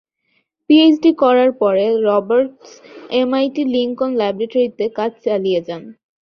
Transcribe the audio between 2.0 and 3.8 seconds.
Roberts MIT